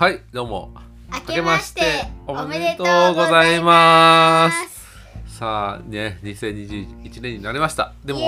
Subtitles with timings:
[0.00, 0.72] はいどうも。
[1.12, 1.82] 明けまして
[2.26, 5.36] おめでとうございます。
[5.36, 7.92] さあね2021年になりました。
[8.02, 8.20] でも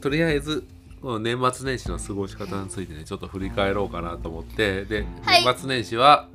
[0.00, 0.66] とりあえず
[1.02, 4.86] この年末年始の過ごし方についてねちょっと振り返ろうかなと思って。
[4.86, 5.44] で、はい。
[5.44, 6.28] 年末年始は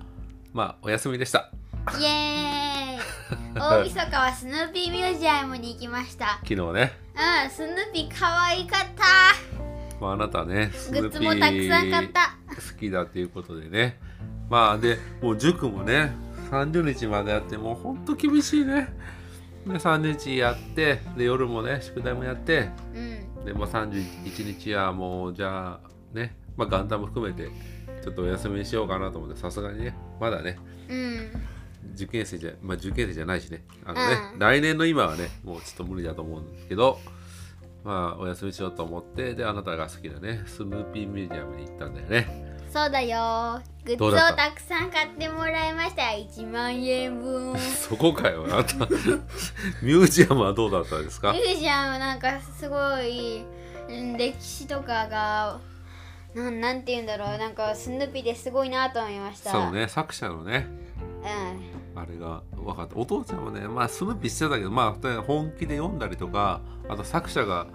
[0.54, 1.50] まあお休みでした。
[2.00, 3.00] イエーイ。
[3.60, 6.38] 大晦日はスヌーピーミュージアムに行きました。
[6.44, 9.54] 昨日ね、うんスヌーピー可愛かった。
[10.00, 14.00] まあ、あなたねスグッズもたくさん買った好きだっていうことでね。
[14.50, 16.14] まあでもう塾もね
[16.52, 18.94] 30日までやってもうほんと厳しいね。
[19.66, 23.46] で30日やってで夜もね宿題もやってうん。
[23.46, 27.50] で、まあ、31日はもうじゃあね、まあ、元旦も含めて
[28.04, 30.58] ちょっとお休みにしようかなと思ってさすがにねまだね
[30.90, 31.32] うん。
[31.96, 33.64] 受験生じゃまあ受験生じゃないしね。
[33.86, 34.40] あのね、うん。
[34.40, 37.00] 来年の今はねもうちょっと無理だと思うんですけど
[37.84, 42.44] まあお休みしようと思ってであなたが好きなねスヌーピーミュージアムに行ったんだよね。
[42.72, 43.62] そうだよ。
[43.86, 44.34] グッズをた？
[44.34, 46.04] たくさん買ってもらいました。
[46.04, 47.56] 1万円分。
[47.60, 48.76] そこかよあなた。
[49.84, 51.34] ミュージアムはどうだったですか？
[51.34, 53.44] ミュージアムなんかすごい
[53.90, 55.60] うん歴史とかが
[56.34, 57.38] なんなんて言うんだろう。
[57.38, 59.52] なんかスヌーピーですごいなと思いました。
[59.52, 60.66] そうね作者のね。
[61.22, 61.26] う
[61.70, 62.96] んあれが分かった。
[62.98, 67.68] お父ちゃんはねまあスヌーピーしてたけどまあ本気で読んだりとかあと作者が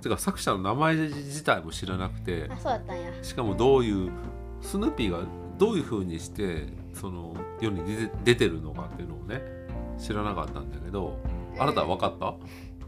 [0.00, 3.12] てか作者の名前自体も知らなくてあそうだったんや。
[3.22, 4.10] しかもどういう
[4.60, 5.20] スヌーピーが
[5.58, 9.42] どういう風にしてその世に出て出てるのかっていうのをね
[9.98, 11.18] 知らなかったんだけど
[11.58, 12.34] あなたは分かった、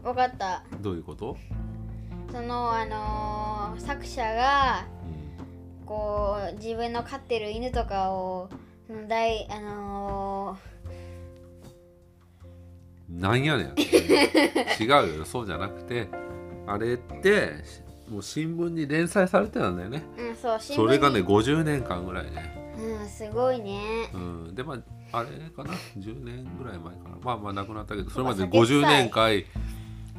[0.01, 0.63] 分かった。
[0.81, 1.37] どういうこと、
[2.31, 5.85] そのあのー作者がうん。
[5.85, 8.49] こう自分の飼ってる犬とかを
[8.87, 10.57] その大あの
[13.09, 13.73] なんやねん。
[13.77, 15.25] 違うよ。
[15.25, 16.07] そうじゃなくて
[16.67, 17.63] あれって
[18.09, 20.03] もう新聞に連載されてたんだよね。
[20.17, 22.75] ーうんそうそれがね50年間ぐらいね。
[22.77, 24.09] うんすごいね。
[24.13, 24.55] うん。
[24.55, 24.75] でま
[25.11, 25.73] ああれかな。
[25.97, 27.17] 10年ぐらい前かな。
[27.21, 29.43] まあまあ亡くなったけどそれまでうわ酒臭い50年間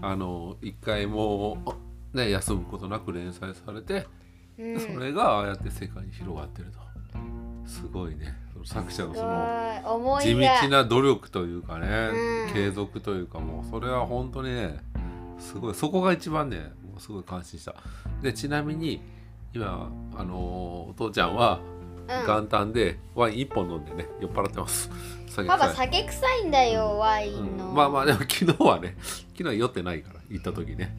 [0.03, 1.59] あの一回も
[2.13, 4.07] ね休むことなく連載されて、
[4.59, 4.81] うん。
[4.81, 6.79] それがああやって世界に広がってると。
[7.69, 8.35] すごいね
[8.67, 9.23] 作者のそ
[9.99, 11.87] の地道な努力というかね、
[12.47, 12.53] うん。
[12.53, 14.79] 継続というかもうそれは本当にね
[15.39, 15.75] すごい。
[15.75, 17.75] そこが一番ねもうすごい感心した。
[18.23, 19.01] でちなみに
[19.55, 20.37] 今あの
[20.91, 21.61] お父ちゃんは
[22.09, 22.27] うん。
[22.27, 24.91] 元旦でワイン1本飲んでね酔っ払ってます。
[25.29, 25.87] 酒パパ臭い。
[25.87, 30.97] 酒臭いんだよワインの、うんまあまあでも昨日はね昨日は酔ってないから行った時ね。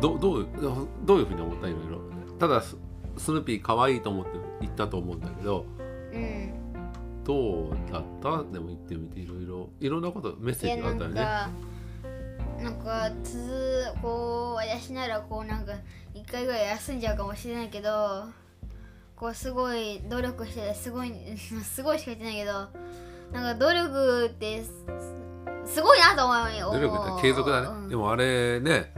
[0.00, 0.46] どどう
[1.04, 1.68] どういうふうに思った？
[1.68, 2.00] いろいろ
[2.38, 2.76] ただス
[3.16, 4.30] スヌーピー可愛いと思って
[4.62, 5.79] 行ったと思うんだけどうん
[7.24, 8.42] どうだった？
[8.52, 9.68] でも行ってみていろいろ。
[9.80, 11.20] いろんなことメッセージがあったよね。
[11.20, 11.50] か
[12.62, 15.72] なんかつこう私ならこうなんか
[16.14, 18.24] 一回ぐらい休んじゃうかもしれないけど
[19.16, 22.52] こうすごい努力しててすごい すごいしか言ってないけど
[23.32, 24.72] なんか努力ってす
[25.66, 26.72] すごいなと思うよ。
[26.72, 27.88] 努力って継続だね、うん。
[27.88, 28.92] でもあれね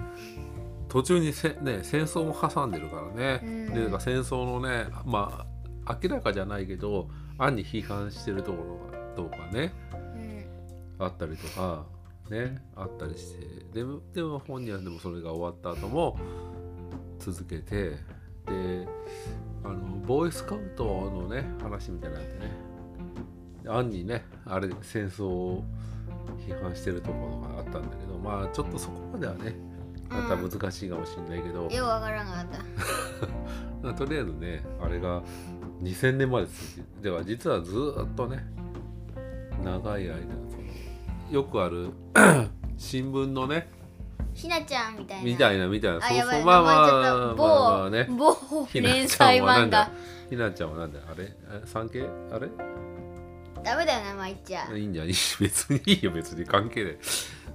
[0.88, 3.74] 途中にせ、ね、戦争も挟んでるからね、うん。
[3.74, 5.51] で戦争のねまあ
[5.88, 9.72] 明らかじゃないけど暗に批判してるところがとかね。
[10.14, 10.32] うん
[10.98, 11.84] あったりとか
[12.30, 13.64] ねあったりして。
[13.72, 16.16] でもでも本人はでもそれが終わった後も
[17.18, 17.96] 続けて
[18.46, 18.86] で
[19.64, 22.72] あのボーイスカウトのね話みたいなのあってね。
[23.64, 25.64] 暗にねあれ戦争を
[26.46, 29.54] 批判してるところがあったんだけどまあちょっとそこまではね
[30.08, 32.58] また難しいかもしれないけど、よくわからなかった。
[33.82, 35.22] まあとりあえずねあれが
[35.82, 36.46] 2000年まで
[37.02, 38.44] では実はずーっとね
[39.64, 40.14] 長い間
[41.30, 41.90] よくある
[42.78, 43.68] 新聞のね
[44.34, 45.24] ひなちゃんみたいな。
[45.24, 47.34] みたいなみたいなあやばいまあまあまあ
[47.80, 48.34] まあね某
[48.72, 49.90] 連載漫画。
[50.30, 51.24] ひなちゃんはなんだあれ？
[51.50, 52.48] え産経あれ？
[53.62, 55.12] ダメだよ名前言っちゃいいんじゃんいい？
[55.40, 56.46] 別にいいよ別に。
[56.46, 56.98] 関係ない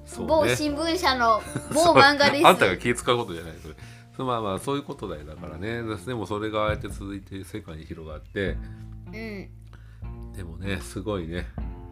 [0.08, 0.28] そうね。
[0.28, 1.42] 某新聞社の
[1.76, 2.48] 某漫画です。
[2.48, 3.76] あんたが気使うことじゃないそれ。
[4.16, 5.84] そうまあまあそういうことだよだからね。
[6.06, 8.58] でもそれがああやって続いて世界に広がって。
[9.08, 9.14] うん。
[10.34, 11.46] でもねすごいね。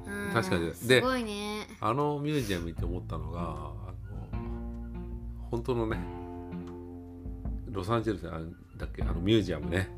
[0.08, 0.34] うん。
[0.34, 0.66] 確かに。
[0.66, 1.68] ですごいね。
[1.80, 3.92] あのミュージアム行って思ったのがあの
[5.52, 6.00] 本当のね
[7.70, 8.40] ロサンゼルスあ
[8.78, 9.04] だっけ？
[9.04, 9.90] あのミュージアムね。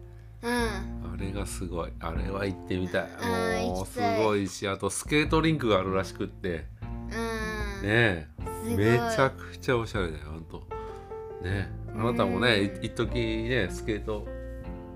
[0.42, 0.52] うん。
[0.52, 1.92] あれがすごい。
[2.00, 3.02] あれは行ってみたい。
[3.04, 6.66] あーもうすごいしあとスケートリンクがあるらしくって。
[6.72, 6.77] うん
[7.82, 8.28] ね
[8.66, 10.64] めちゃくちゃおしゃれだよほんと。
[11.44, 14.28] ねあなたもねい一時ねスケート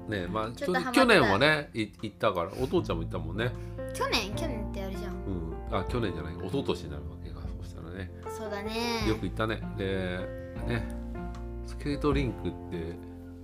[0.08, 3.52] ねまあちょ去年はねい行ったからお父ちゃんも行ったもんね。
[3.94, 5.14] 去年去年ってあれじゃん。
[5.14, 5.78] うん。
[5.78, 8.12] あ去年じゃない一昨年になるわけかそしたらね。
[8.38, 9.08] そうだね。
[9.08, 9.62] よく行ったね。
[9.78, 10.20] で
[10.68, 10.84] ね
[11.66, 12.96] スケートリンクって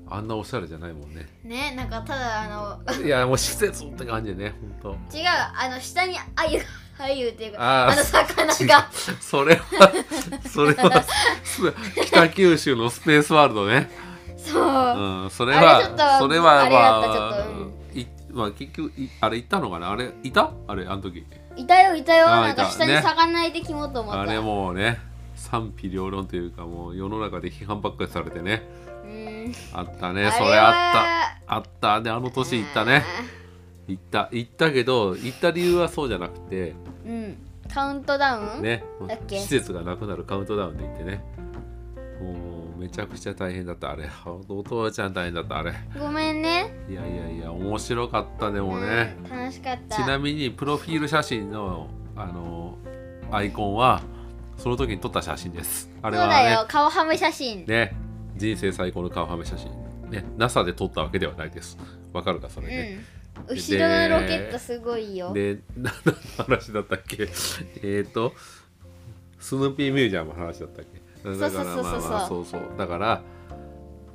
[0.09, 1.27] あんなおしゃれじゃないもんね。
[1.43, 5.17] ねなんかただあのいやもう施設って感じでねほんと。
[5.17, 6.61] 違うあの下にあゆ
[6.99, 8.89] あゆっていうかあの魚が。
[9.21, 9.93] それは
[10.49, 11.03] それは
[11.43, 11.73] す
[12.05, 13.89] 北九州のスペースワールドね。
[14.37, 17.99] そう、うん、それは、それは、まあうん。
[17.99, 19.91] いまあ、結局、いあれ、行ったのかな？
[19.91, 20.51] あれ、いた？
[20.67, 21.25] あれ、あの時。
[21.57, 22.27] いたよいたよ。
[22.27, 24.21] なんか下に魚いてきもうと思った。
[24.21, 24.99] あれもうね、
[25.35, 28.63] 賛否両論というか、もう世の中で批判ばっかりされてね。
[29.73, 31.55] あったね、あそれあった。
[31.55, 31.99] あった。
[32.01, 33.03] ね、あの年行ったね。
[33.87, 36.75] 行った、行ったけど、行った理由はそうじゃなくて、
[37.05, 37.37] うん
[37.73, 39.39] カウントダウン、ねだっ、け？
[39.39, 41.23] 施設がなくなるカウントダウンで行ってね。
[42.21, 42.33] も
[42.77, 44.09] う、めちゃくちゃ大変だった、あれ。
[44.47, 45.73] お父ちゃん大変だった、あれ。
[45.99, 49.17] ごめんねいやいやいや、面白かった、でもね。
[49.23, 52.77] うん楽しかったちなみにプロフィール写真のあの
[53.31, 54.01] アイコンは
[54.57, 55.89] その時に撮った写真です。
[56.01, 57.95] あれはそうだよね顔はめ写真ね
[58.37, 59.69] 人生最高の顔はめ写真。
[60.09, 61.77] ね NASA で撮ったわけではないです。
[62.13, 62.97] わかるかそれね。
[63.11, 63.16] うん
[63.47, 65.33] 後ろのロケットすごいよ。
[65.33, 66.13] で何の
[66.45, 67.27] 話だったっけ？
[67.83, 68.33] えっと
[69.39, 71.29] スヌーピーミュージアムの話だったっけ？
[71.29, 72.01] だからそうそうそうそう。
[72.01, 72.61] まあまあそうそう。
[72.77, 73.21] だから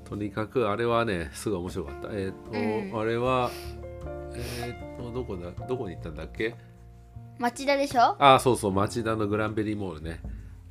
[0.09, 2.09] とにかくあれはねすごい面白かった。
[2.13, 3.01] えっ、と、うん。
[3.01, 3.51] あれは
[4.35, 6.55] えっ、とどこだどこに行ったんだっけ？
[7.39, 8.17] 町田でしょ？
[8.23, 10.21] あそうそう町田のグランベリーモールね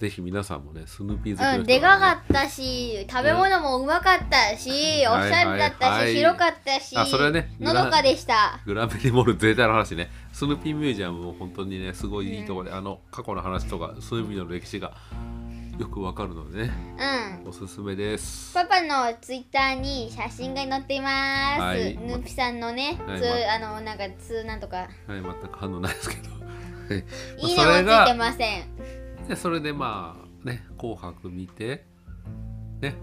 [0.01, 1.57] ぜひ皆さんもねスヌーピー好きの人はね。
[1.59, 6.15] うんでかかったし食べ物もうまかったし、おしゃれだったし、はいはいはい。
[6.15, 8.59] 広かったしあそれはねのどかでした。
[8.65, 10.09] グランベリーモール全体の話ね。
[10.33, 14.95] スヌーピーミュージアムも本当にねすごいいいところで、あの過去の話とかスヌーピーの歴史が
[15.77, 16.71] よくわかるのでね
[17.43, 17.49] うん。
[17.49, 18.55] おすすめです。
[18.55, 21.95] パパのツイッターに写真が載っています、はい。
[21.95, 23.19] ヌーピさんのね、はい。
[23.19, 24.77] つまあのなんかつなんとか。
[24.77, 24.89] はい。
[25.07, 26.31] 全く反応ないですけど。
[26.89, 27.05] はい。
[27.37, 28.70] いいねもついてません
[29.31, 31.85] でそれでまあね紅白見て
[32.81, 32.95] ね。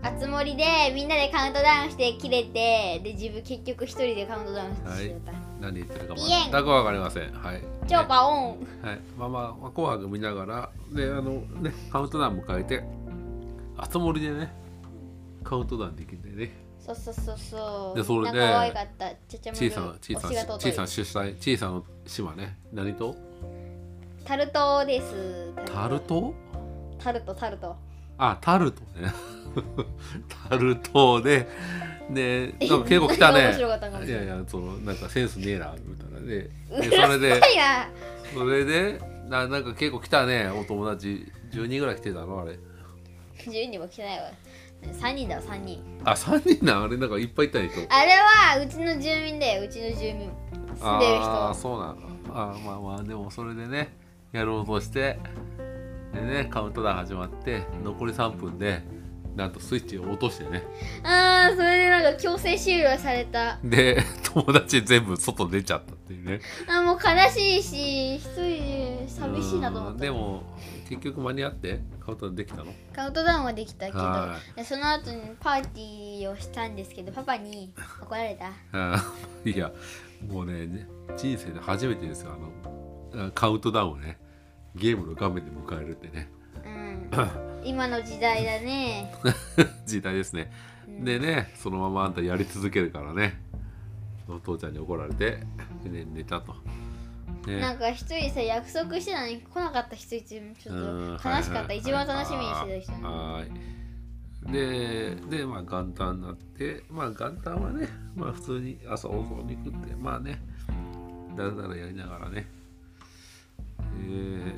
[0.00, 0.64] あつ森で
[0.94, 7.32] みんなでカウントダウンして切れてで自分結局一人でカウントダウンしてた、何言ってるか全くわかりません。
[7.34, 7.62] はい。
[7.86, 8.48] 超パオン。
[8.82, 12.82] はい、まあまあ、まあ、紅白見ながら、で、あのね、カウントダウン迎えて、
[13.76, 14.52] あつ森でね、
[15.44, 17.98] カウントダウンできるんでね、そうそうそうそう。
[17.98, 19.10] でそれでなんか可愛かった。
[19.28, 23.31] ちゃちゃ小さな、小さな、小さなな主催、小さな島ね、何と？
[24.24, 25.52] タルトです。
[25.66, 26.34] タルト？
[26.98, 27.76] タルトタルト。
[28.18, 29.12] あ、タルトね。
[30.48, 31.46] タルトで、
[32.10, 33.52] で、なんか結構来たね。
[33.56, 36.20] いいやいや、その、なんかセンスねえな、みたいな。
[36.20, 36.50] で、
[36.88, 37.40] でそれで、
[38.32, 42.58] それで、ななんか結構来たね、お友達、10人ぐらい来てたの、あれ。
[43.38, 44.24] 10人も来てないわ。
[44.82, 46.00] 3人だわ3人。
[46.04, 47.80] あ、3人な、あれ、なんかいっぱいいた人。
[47.88, 50.30] あれはうちの住民だようちの住民。
[50.74, 53.94] 住んでるああ人そうなんだあーまあまあでもそれでね
[54.32, 55.18] やろうとして
[56.12, 58.82] でねカウントダウン始まって残り3分で
[59.36, 60.62] なんとスイッチを落としてね。
[61.02, 63.58] あーそれでなんか強制終了された。
[63.64, 66.40] で友達全部外出ちゃったっていうね。
[66.68, 69.94] あもう悲しいし一人で寂しいなと思った。
[69.94, 70.42] うんでも
[70.86, 72.66] 結局間に合ってカウントダウンできたの？
[72.94, 78.50] カウントダウンはできたけどその後にパーティーをしたんですけどパパに怒られた。
[79.48, 79.72] いや
[80.28, 80.86] もうねね
[81.16, 82.81] 人生で初めてですよあのあ
[83.34, 84.18] カウントダウンをね
[84.74, 86.28] ゲームの画面で迎えるってね。
[86.64, 87.10] うん。
[87.64, 89.14] 今の時代だね。
[89.86, 90.50] 時代ですね。
[90.88, 91.04] うん。
[91.04, 93.40] でねそのままあんたやり続けるからね。
[94.28, 95.38] お父ちゃんに怒られて
[95.84, 96.54] で寝たと、
[97.46, 103.06] ね、なんか一人さ約束してたのに来なかった人いつもちょうんっと悲しかった、はいはい一番楽しみにしてた人。
[103.06, 103.82] はーい。
[104.50, 110.40] ででまあ元旦になってまあ元旦はねまあ普通に朝お雑煮食ってまあね
[111.36, 112.46] だらだらやりながらね
[113.98, 114.54] え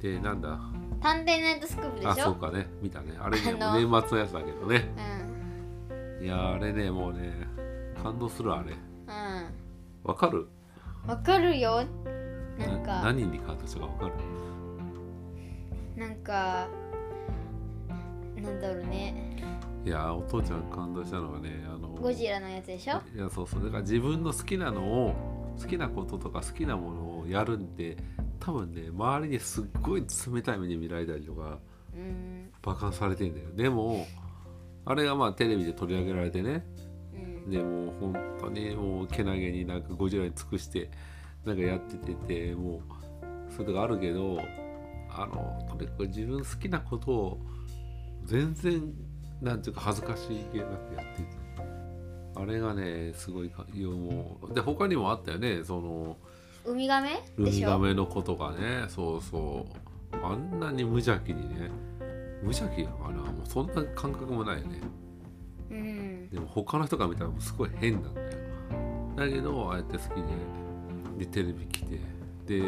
[0.00, 0.58] ー、でなんだ？
[1.00, 2.24] 探偵ナイトスクープであしょ？
[2.24, 2.66] そうかね。
[2.82, 3.16] 見たね。
[3.18, 4.88] あれね年末のやつだけどね。
[5.88, 6.24] うん。
[6.24, 7.32] いやーあれねもうね
[8.02, 8.72] 感動するあれ。
[8.72, 8.76] う
[10.08, 10.48] わかる？
[11.06, 11.84] んわかるよ。
[12.58, 13.00] なんか。
[13.02, 14.12] 何に感動したかわかる？
[15.96, 16.68] なんか
[18.36, 19.36] なんだろうね。
[19.84, 23.00] いやーお父ちゃん感動したのはねあのゴジラのやつでしょ？
[23.14, 25.14] いやそうそうだから自分の好きなのを
[25.58, 27.96] 好きなこととか好きなものをやるんで
[28.40, 31.58] 多分ね周りにすっごい冷たい目に見られたりとか
[31.94, 32.50] うん。
[32.64, 33.46] 馬鹿にされてんだよ。
[33.54, 34.06] でも
[34.84, 36.64] あれがまあテレビで取り上げられてね。
[37.14, 37.18] う
[37.48, 37.50] ん。
[37.50, 40.90] でもう本当にもうけなげになんかゴジラに尽くして
[41.44, 42.80] なんかやってててもう
[43.50, 44.38] そういうとこあるけど
[45.10, 47.38] あのとにかく自分好きなことを
[48.24, 48.92] 全然
[49.40, 51.28] なんていうか恥ずかしげなくやってて
[52.36, 56.16] あれがねすごいかいやもうで他にもあったよねその
[56.66, 57.14] ウミガメ？
[57.14, 60.16] でウミガメの子とかねそうそう。
[60.24, 61.70] あんなに無邪気にね。
[62.42, 64.80] 無邪気やからもうそんな感覚もないよね。
[65.70, 66.46] うん。
[66.46, 68.28] 他の人が見たらすごい変なんだよ。
[69.16, 70.08] だけどああやって好き
[71.18, 72.00] ででテレビ来て
[72.46, 72.64] でや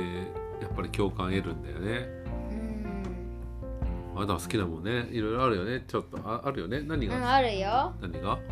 [0.67, 2.09] っぱり共感得るんだよね。
[2.51, 4.17] うん。
[4.17, 5.09] あなたは好きなもんね。
[5.11, 5.85] いろいろあるよね。
[5.89, 6.83] ちょっとああるよね？
[6.83, 8.35] 何うんが、あるよ、何が？
[8.35, 8.52] うん、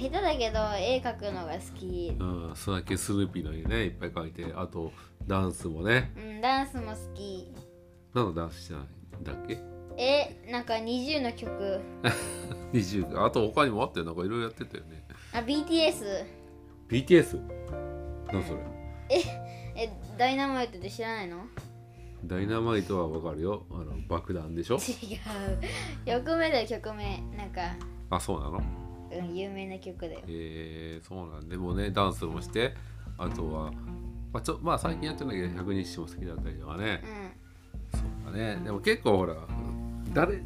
[0.00, 2.16] 下手だけど絵描くのが好き。
[2.18, 4.92] うんスナケスヌーピーの絵ねいっぱい描いてあと
[5.26, 6.12] ダンスもね。
[6.16, 7.52] うんダンスも好き。
[8.14, 9.20] 何のダンスしてない？
[9.20, 9.58] んだっけ？
[9.96, 11.80] えなんか20の曲。
[12.72, 14.06] 20あと他にもあったよ。
[14.06, 15.04] なんかいろいろやってたよね。
[15.32, 16.24] あ BTS
[16.88, 17.40] BTS
[18.32, 18.60] 何それ？
[19.76, 21.44] えダイナマイトって知らないの？
[22.24, 23.64] ダイナマイトはわかるよ。
[23.70, 24.76] あの爆弾でしょ？
[24.76, 26.22] 違う。
[26.22, 27.20] 曲名だよ曲名。
[27.36, 27.60] なんか、
[28.10, 28.60] あそうなの？
[29.12, 30.20] うん、有名な曲だよ。
[30.28, 32.74] えー、そうなんでもうねダンスもして
[33.18, 33.72] あとは
[34.32, 37.02] まあちょまあ最近やってないけど百日誌も好きだったりとかね。
[37.92, 38.60] うそうだね。
[38.64, 39.34] でも結構ほら
[40.12, 40.42] 誰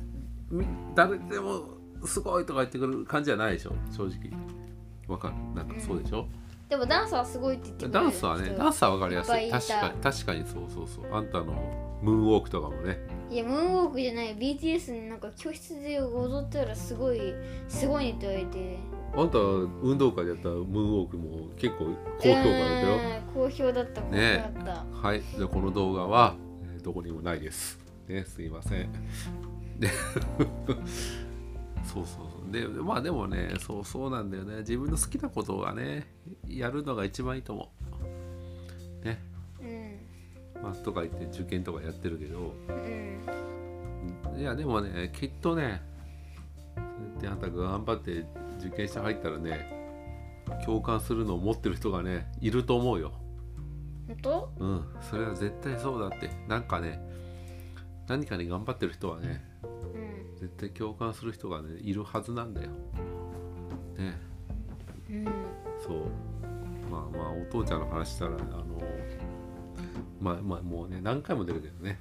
[0.51, 1.65] み誰でも
[2.05, 3.73] すごいとか言ってくる感じじゃないでしょ？
[3.91, 4.31] 正直。
[5.09, 5.35] わかる？
[5.55, 6.29] なんかそうでしょ、ん
[6.69, 9.45] でもダンスはすごいって言ってくれるダンスはねダンスはわかりやすい。
[9.45, 9.79] いっぱいいた。
[9.79, 11.15] 確かに確かにそうそうそう。
[11.15, 11.45] あんたの
[12.03, 12.99] ムーンウォークとかもね。
[13.31, 14.37] いやムーンウォークじゃない。
[14.37, 17.21] BTS になんか教室で踊ったらすごい
[17.69, 18.79] すごいねって言われて。
[19.17, 21.85] あんた運動会でやったムーンウォークも結構
[22.19, 25.23] 高評価だったよ、うん好評だった好評ねだった、はい。
[25.23, 26.35] じゃあこの動画は
[26.75, 27.79] えーどこにもないです。
[28.09, 28.89] ねすいません。
[31.85, 34.59] そうそうでまあでもねそうそうなんだよね。
[34.59, 36.07] 自分の好きなことがね
[36.47, 37.73] やるのが一番いいと思
[39.03, 39.05] う。
[39.05, 39.21] ね。
[39.61, 39.65] う
[40.59, 40.63] ん。
[40.63, 42.55] まあとか言って受験とかやってるけど。
[42.69, 42.73] う
[44.37, 44.41] ん。
[44.41, 45.83] いやでもねきっとね
[46.77, 48.27] そうやってあんたが頑張って
[48.59, 49.73] 受験して入ったらね
[50.65, 53.13] 共感するのを持ってる人がねいると思うよ。
[54.07, 54.53] 本当？
[54.59, 54.85] うん。
[55.01, 56.31] それは絶対そうだって。
[56.49, 57.01] なんかね
[58.07, 59.54] 何かに頑張ってる人はねうん
[60.45, 62.69] 絶対共感する人がねいるはずなんだよ。
[63.97, 64.19] ね。
[65.09, 65.25] うん
[65.81, 66.01] そう。
[66.91, 68.65] まあまあお父ちゃんの話したらあの
[70.21, 71.99] まあまあもうね何回も出るけどね。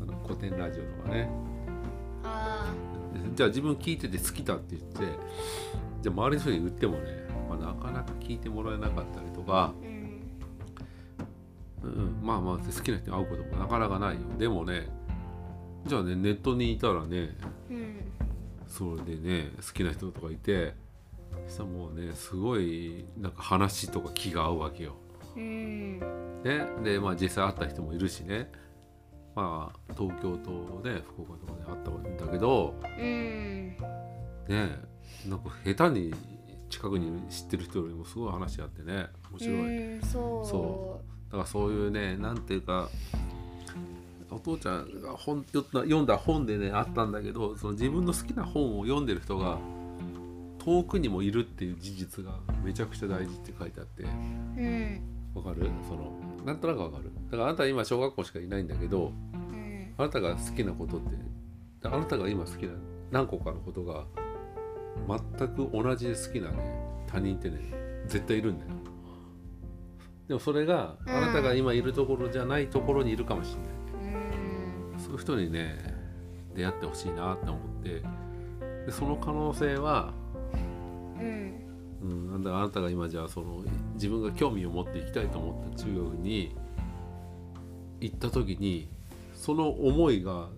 [0.00, 1.28] あの古典ラジオとかね。
[2.22, 2.72] あ
[3.34, 5.18] じゃあ自分聞いてて好きだって言って
[6.02, 7.00] じゃあ周りの人に言ってもね、
[7.48, 9.72] まあ、なかなか聞いてもらえなかったりとか、あ
[11.82, 14.20] うんうん、まあまあ好きな人に会うこともなかなかないよ。
[14.38, 14.88] でもね
[15.86, 17.36] じゃあねネットにいたらね
[17.70, 17.96] うん。
[18.66, 20.74] それでね好きな人とかいて
[21.48, 24.96] そしたらもうねすごいなんか話とか気が合うわけよ。
[25.36, 25.98] うん。
[26.42, 28.50] ね、でまあ実際会った人もいるしね。
[29.34, 33.76] まあ東京とね福岡とかで会ったんだけどうん。
[34.48, 34.70] ね
[35.28, 36.14] なんか下手に
[36.68, 39.94] 近くに知ってる人よりもすごい話あってね面白い。
[39.94, 40.46] うんそう。
[40.46, 42.88] そだからそういうねなんていうか
[44.30, 49.58] お父ちゃんが本読んだ本でねあったんだけどその自分の好きな本を読んでる人が
[50.58, 52.32] 遠くにもいるっていう事実が
[52.64, 54.02] めちゃくちゃ大事って書いてあって。
[54.02, 55.00] うん。
[55.34, 55.70] わかる？
[55.88, 56.12] その
[56.44, 57.04] なんとなくわかる。
[57.30, 59.94] だからあなた今小学校しかいないんだけどうん。
[59.96, 61.16] あなたが好きなことって
[61.84, 62.72] あなたが今好きな
[63.12, 64.06] 何個かのことが
[65.38, 67.58] 全く同じで好きなね他人ってね
[68.08, 68.70] 絶対いるんだよ。
[70.26, 73.76] でもそれがうんあなたが今いるところじゃないところにいるかもしれない、うん
[75.06, 75.76] そういう人にね
[76.56, 78.02] 出会ってほしいなって思って
[78.86, 80.12] でその可能性は、
[81.20, 81.62] うん。
[82.02, 86.56] うん、なんだあなたが今じゃあその自分が興味を持っていきたいと思った中学に
[88.00, 88.88] 行った時に
[89.32, 90.48] その思いが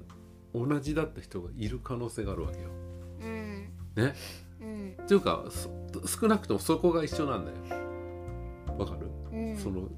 [0.55, 2.71] 同じだった人がいる可能性があるわけよ。
[3.21, 3.69] うん。
[3.97, 4.15] ね？
[4.61, 4.97] うん。
[5.03, 5.69] っていうかそ
[6.07, 7.59] 少なくともそこが一緒なんだよ。
[8.79, 9.57] わかる、うん。
[9.57, 9.89] その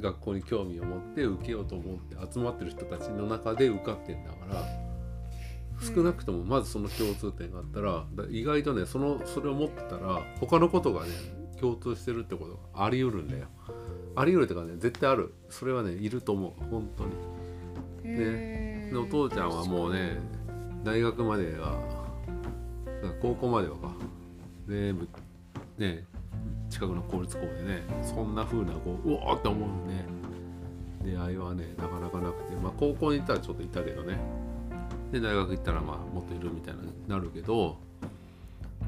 [0.00, 4.64] 学校に興味を持って受けようと思って集まってる人たちの中で受かってんだから
[5.80, 11.10] 少なくともまずその共通点があったらだ意外とねそのそれを持ってたら他のことがね
[11.60, 13.46] 共通してるってことがあり得るんだよ。
[14.16, 15.34] あり得るっていうかね絶対ある。
[15.50, 16.64] それはねいると思う。
[16.70, 17.04] 本当
[18.08, 18.16] に。
[18.16, 18.90] ね。
[18.90, 20.18] でお父ちゃんはもうね
[20.82, 21.78] 大学までは
[23.20, 23.94] 高校まではか。
[24.66, 25.08] 全部
[25.78, 26.06] ね
[26.80, 30.06] 近くの公立校でねそんな風なこううわーって思うね。
[31.04, 34.18] 出会いはねなかなかなくてまあ高校に行ったらちょっといたけどね。
[35.12, 37.76] で大学行ったらまあもっといるみたいになるけど、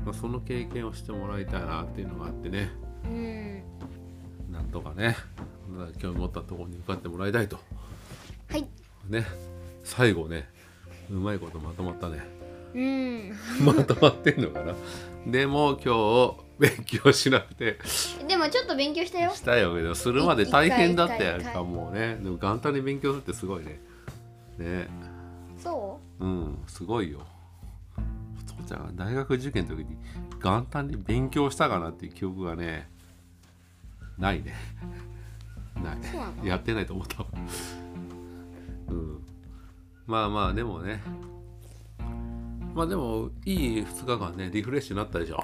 [0.06, 2.70] まあ、その経験をしてもらいたいなっていうのがあってね。
[3.04, 3.62] うん。
[4.50, 5.14] なんとかね
[5.98, 7.58] 興味持ったところに受かってもらいたいと。
[8.48, 8.66] はい。
[9.10, 9.26] ね。
[9.84, 10.48] 最後ね
[11.10, 12.41] うまいことまとまったね
[12.74, 13.32] うん。
[13.64, 14.74] まとまってんのかな？
[15.26, 15.94] でも今
[16.34, 17.78] 日勉強しなくて。
[18.26, 19.32] でもちょっと勉強したよ。
[19.32, 22.16] したよけどするまで大変だったやんかもうね。
[22.16, 23.80] でも元旦に勉強するってすごいね。
[24.58, 24.88] ね。
[25.58, 26.26] そう？
[26.26, 27.20] んすごいよ。
[28.36, 29.96] 普父ちゃんが大学受験の時に
[30.42, 32.88] 元旦に勉強したかなっていう記憶がね
[34.18, 34.54] ないね。
[35.82, 35.94] な
[36.44, 36.46] い。
[36.46, 37.28] やってないと思ったわ
[38.88, 39.24] うん。
[40.06, 41.00] まあまあでもね
[42.74, 45.42] まあでもいい2日間ねリフレッシュになったでしょ。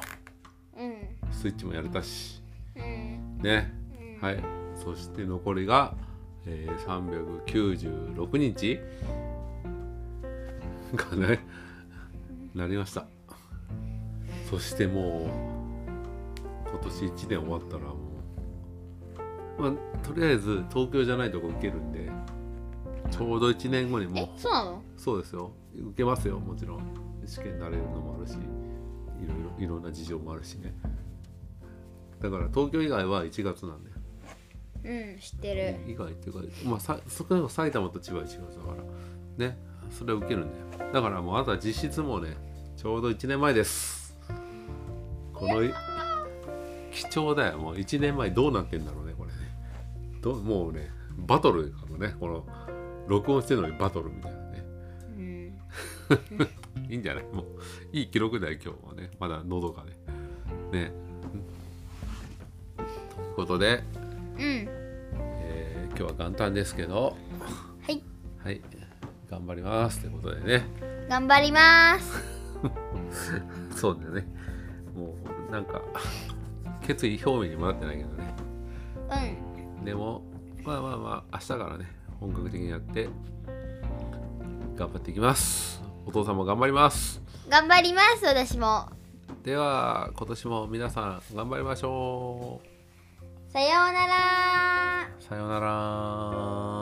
[0.79, 0.95] うん。
[1.33, 2.43] スイッチもやれたし。
[2.77, 3.39] うん。
[3.43, 3.73] ね。
[4.21, 4.43] はい。
[4.75, 5.95] そして残りが、
[6.47, 8.81] えー、396日。
[10.95, 11.41] がね
[12.55, 13.07] なりました。
[14.49, 17.95] そしてもう今年1年終わったらも
[19.59, 22.11] うまあとりあえず東京じゃないとこ受けるんで
[23.11, 24.83] ちょうど1年後にもえうそうなの？
[24.97, 25.53] そうですよ。
[25.75, 26.81] 受けますよもちろん
[27.29, 28.37] 試験になれるのもあるしい
[29.27, 30.75] ろいろいろんな事情もあるしね。
[32.21, 33.97] だから東京以外は1月なんだよ。
[34.85, 35.93] うん知ってる。
[35.93, 38.75] 以外っていうかまあさそこでも埼玉と千葉は1月だか
[39.39, 39.47] ら。
[39.47, 39.59] ね
[39.91, 40.93] それは受けるんだよ。
[40.93, 42.37] だからもうあとは実質もうね
[42.77, 44.19] ちょうど1年前です。
[45.33, 45.73] このい
[46.93, 47.59] 貴重だよ。
[47.59, 49.37] もう1年前どうなってんだろうねこれね。
[50.21, 52.15] どもうねバトルかもね。
[52.19, 52.47] この
[53.07, 54.39] 録音してるのにバトルみたいな
[56.89, 57.25] いいんじゃない？
[57.33, 57.47] もう
[57.93, 59.11] いい記録だよ今日はね。
[59.21, 59.91] まだのどかで
[60.79, 60.93] ね。
[62.77, 63.83] ということで、
[64.37, 64.43] うん。
[64.43, 67.17] えー今日は元旦ですけど。
[67.83, 68.03] はい。
[68.45, 68.61] はい。
[69.29, 70.65] 頑張りますということでね。
[71.09, 72.23] 頑張ります。
[73.77, 74.27] そうだよね。
[74.97, 75.15] も
[75.49, 75.83] うなんか
[76.83, 78.35] 決意表明にもなってないけどね。
[79.79, 79.85] うん。
[79.85, 80.23] でも
[80.65, 81.87] まあまあまあ明日からね
[82.21, 83.09] 本格的にやって
[84.77, 85.78] 頑張っていきます
[86.09, 87.21] お父さんも頑張ります。
[87.51, 88.89] 頑張ります私も。
[89.45, 92.63] では今年も皆さん頑張りましょ
[93.53, 95.09] さようなら。
[95.21, 96.78] うさようなら